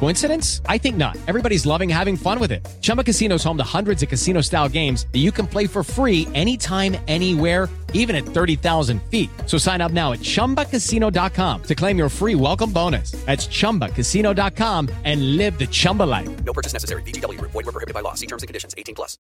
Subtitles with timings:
[0.00, 0.62] Coincidence?
[0.64, 1.18] I think not.
[1.28, 2.66] Everybody's loving having fun with it.
[2.80, 5.84] Chumba Casino is home to hundreds of casino style games that you can play for
[5.84, 9.28] free anytime, anywhere, even at 30,000 feet.
[9.44, 13.10] So sign up now at chumbacasino.com to claim your free welcome bonus.
[13.26, 16.44] That's chumbacasino.com and live the Chumba life.
[16.44, 17.02] No purchase necessary.
[17.02, 17.50] VGW Group.
[17.52, 18.14] Void were prohibited by law.
[18.14, 18.74] See terms and conditions.
[18.78, 19.18] 18 plus.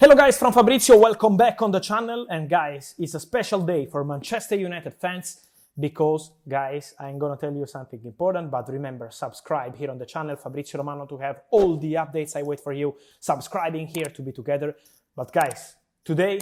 [0.00, 0.96] Hello guys, from Fabrizio.
[0.96, 2.26] Welcome back on the channel.
[2.30, 5.45] And guys, it's a special day for Manchester United fans
[5.78, 8.50] because, guys, I'm gonna tell you something important.
[8.50, 12.36] But remember, subscribe here on the channel, Fabrizio Romano, to have all the updates.
[12.36, 14.76] I wait for you subscribing here to be together.
[15.14, 16.40] But guys, today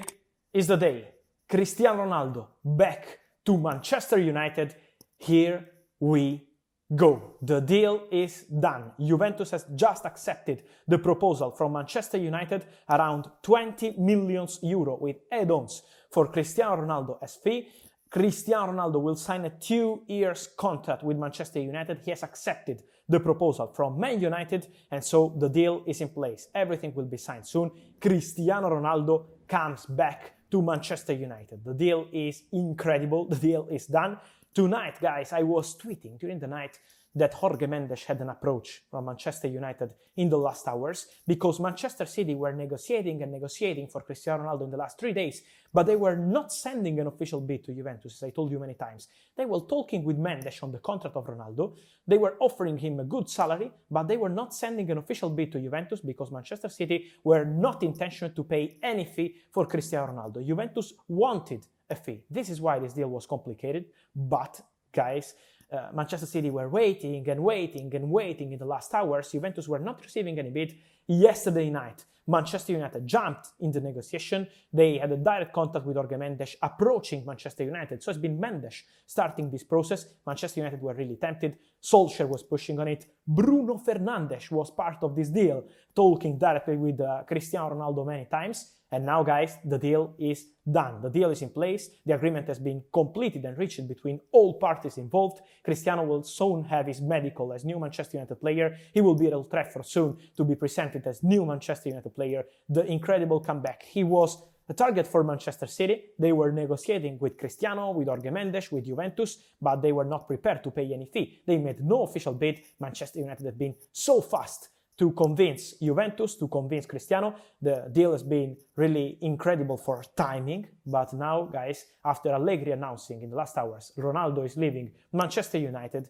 [0.53, 1.09] is the day.
[1.49, 4.75] Cristiano Ronaldo back to Manchester United.
[5.19, 5.69] Here
[6.01, 6.47] we
[6.95, 7.37] go.
[7.43, 8.93] The deal is done.
[9.01, 15.83] Juventus has just accepted the proposal from Manchester United around 20 million euro with add-ons
[16.11, 17.69] for Cristiano Ronaldo as fee.
[18.15, 21.99] Cristiano Ronaldo will sign a two years contract with Manchester United.
[22.05, 26.47] He has accepted the proposal from Man United and so the deal is in place.
[26.55, 27.73] Everything will be signed soon.
[28.01, 31.65] Cristiano Ronaldo comes back to Manchester United.
[31.65, 33.27] The deal is incredible.
[33.27, 34.19] The deal is done.
[34.55, 36.79] Tonight, guys, I was tweeting during the night
[37.15, 42.07] that Jorge Mendes had an approach from Manchester United in the last hours because Manchester
[42.07, 45.43] City were negotiating and negotiating for Cristiano Ronaldo in the last three days,
[45.73, 48.75] but they were not sending an official bid to Juventus, as I told you many
[48.75, 49.09] times.
[49.37, 51.77] They were talking with Mendes on the contract of Ronaldo.
[52.07, 55.53] They were offering him a good salary, but they were not sending an official bid
[55.53, 60.45] to Juventus because Manchester City were not intentional to pay any fee for Cristiano Ronaldo.
[60.47, 62.25] Juventus wanted a fee.
[62.31, 64.61] This is why this deal was complicated, but
[64.93, 65.35] guys,
[65.73, 69.33] uh, Manchester City were waiting and waiting and waiting in the last hours.
[69.33, 70.77] Juventus were not receiving any bid.
[71.07, 74.47] Yesterday night, Manchester United jumped in the negotiation.
[74.73, 78.03] They had a direct contact with Jorge Mendes approaching Manchester United.
[78.03, 80.07] So it's been Mendes starting this process.
[80.27, 81.59] Manchester United were really tempted.
[81.83, 83.07] Solskjaer was pushing on it.
[83.27, 85.65] Bruno Fernandes was part of this deal,
[85.95, 88.73] talking directly with uh, Cristiano Ronaldo many times.
[88.95, 91.03] And now, guys, the deal is done.
[91.03, 91.91] The deal is in place.
[92.07, 95.41] The agreement has been completed and reached between all parties involved.
[95.65, 98.77] Cristiano will soon have his medical as new Manchester United player.
[98.93, 102.45] He will be at Old Trafford soon to be presented as new Manchester United player.
[102.69, 103.83] The incredible comeback.
[103.83, 105.97] He was a target for Manchester City.
[106.17, 110.63] They were negotiating with Cristiano, with Jorge Mendes, with Juventus, but they were not prepared
[110.63, 111.43] to pay any fee.
[111.45, 112.61] They made no official bid.
[112.79, 114.69] Manchester United had been so fast
[114.99, 117.35] to convince Juventus, to convince Cristiano.
[117.61, 123.31] The deal has been really incredible for timing, but now, guys, after Allegri announcing in
[123.31, 126.09] the last hours Ronaldo is leaving Manchester United,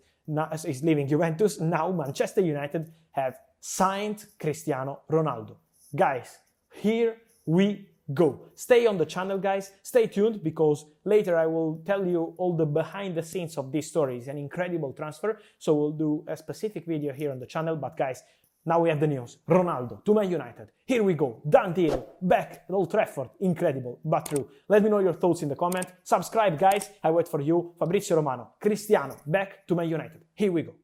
[0.64, 5.56] is leaving Juventus, now Manchester United have signed Cristiano Ronaldo.
[5.94, 6.38] Guys,
[6.72, 7.16] here
[7.46, 8.48] we go.
[8.54, 9.72] Stay on the channel, guys.
[9.82, 13.88] Stay tuned because later I will tell you all the behind the scenes of this
[13.88, 14.18] story.
[14.18, 15.38] It's an incredible transfer.
[15.58, 17.76] So we'll do a specific video here on the channel.
[17.76, 18.22] But guys,
[18.66, 19.38] now we have the news.
[19.48, 20.68] Ronaldo to Man United.
[20.86, 21.42] Here we go.
[21.48, 22.14] Done deal.
[22.20, 23.28] Back at Old Trafford.
[23.40, 24.48] Incredible, but true.
[24.68, 25.86] Let me know your thoughts in the comment.
[26.02, 26.90] Subscribe, guys.
[27.02, 27.74] I wait for you.
[27.78, 28.52] Fabrizio Romano.
[28.60, 29.16] Cristiano.
[29.26, 30.22] Back to Man United.
[30.34, 30.74] Here we go.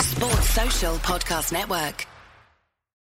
[0.00, 2.09] Sports Social Podcast Network.